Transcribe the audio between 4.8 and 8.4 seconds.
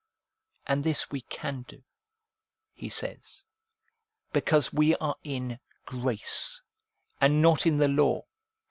are in grace, and not in the law.